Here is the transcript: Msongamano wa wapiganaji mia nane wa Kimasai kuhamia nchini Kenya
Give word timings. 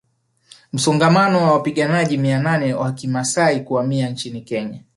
Msongamano 0.73 1.43
wa 1.43 1.51
wapiganaji 1.51 2.17
mia 2.17 2.39
nane 2.39 2.73
wa 2.73 2.91
Kimasai 2.91 3.59
kuhamia 3.61 4.09
nchini 4.09 4.41
Kenya 4.41 4.83